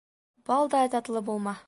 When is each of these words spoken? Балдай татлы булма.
Балдай 0.51 0.91
татлы 0.97 1.23
булма. 1.29 1.59